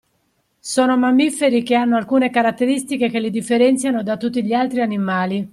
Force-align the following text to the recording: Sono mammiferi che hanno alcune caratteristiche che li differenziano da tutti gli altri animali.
Sono 0.57 0.97
mammiferi 0.97 1.61
che 1.61 1.75
hanno 1.75 1.95
alcune 1.95 2.31
caratteristiche 2.31 3.07
che 3.11 3.19
li 3.19 3.29
differenziano 3.29 4.01
da 4.01 4.17
tutti 4.17 4.43
gli 4.43 4.51
altri 4.51 4.81
animali. 4.81 5.47